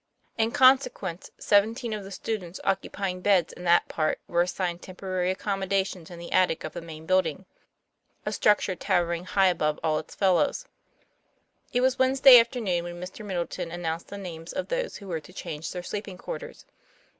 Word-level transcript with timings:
In 0.35 0.49
consequence, 0.49 1.29
seven 1.37 1.75
teen 1.75 1.93
of 1.93 2.03
the 2.03 2.09
students 2.09 2.59
occupying 2.63 3.21
beds 3.21 3.53
in 3.53 3.65
that 3.65 3.87
part 3.87 4.19
were 4.27 4.41
assigned 4.41 4.81
temporary 4.81 5.29
accommodations 5.29 6.09
in 6.09 6.17
the 6.17 6.31
attic 6.31 6.63
of 6.63 6.73
the 6.73 6.81
main 6.81 7.05
building, 7.05 7.45
a 8.25 8.31
structure 8.31 8.75
towering 8.75 9.25
high 9.25 9.49
above 9.49 9.79
all 9.83 9.99
its 9.99 10.15
fellows. 10.15 10.63
TOM 10.63 10.69
PLA 10.69 10.71
YFAIR. 10.71 11.73
95 11.73 11.75
It 11.75 11.81
was 11.81 11.99
Wednesday 11.99 12.39
afternoon 12.39 12.83
when 12.85 12.99
Mr. 12.99 13.23
Middleton 13.23 13.69
announced 13.69 14.07
the 14.07 14.17
names 14.17 14.53
of 14.53 14.69
those 14.69 14.95
who 14.95 15.07
were 15.07 15.19
to 15.19 15.31
change 15.31 15.71
their 15.71 15.83
sleeping 15.83 16.17
quarters. 16.17 16.65